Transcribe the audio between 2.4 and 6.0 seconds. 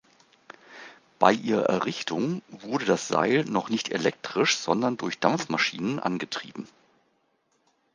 wurde das Seil noch nicht elektrisch, sondern durch Dampfmaschinen